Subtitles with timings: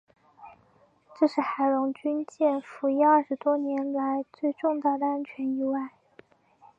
[1.15, 5.91] 这是海龙军舰服役二十多年来最重大的安全意外。